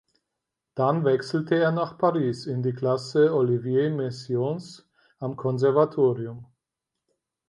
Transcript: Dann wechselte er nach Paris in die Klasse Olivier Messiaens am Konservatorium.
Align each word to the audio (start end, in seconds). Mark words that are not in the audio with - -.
Dann 0.73 1.05
wechselte 1.05 1.53
er 1.59 1.71
nach 1.71 1.95
Paris 1.95 2.47
in 2.47 2.63
die 2.63 2.73
Klasse 2.73 3.35
Olivier 3.35 3.91
Messiaens 3.91 4.89
am 5.19 5.35
Konservatorium. 5.35 6.47